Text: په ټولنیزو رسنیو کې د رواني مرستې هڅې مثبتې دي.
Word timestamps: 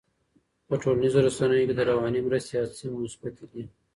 په 0.67 0.73
ټولنیزو 0.83 1.19
رسنیو 1.27 1.67
کې 1.67 1.75
د 1.75 1.81
رواني 1.91 2.21
مرستې 2.27 2.53
هڅې 2.61 2.85
مثبتې 3.01 3.45
دي. 3.51 3.63